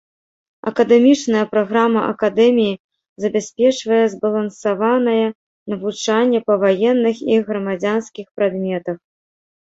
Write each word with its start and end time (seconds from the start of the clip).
Акадэмічная 0.69 1.41
праграма 1.51 2.01
акадэміі 2.13 2.79
забяспечвае 3.25 3.99
збалансаванае 4.13 5.27
навучанне 5.73 6.39
па 6.49 6.53
ваенных 6.63 7.15
і 7.35 7.37
грамадзянскіх 7.51 8.27
прадметах. 8.41 8.97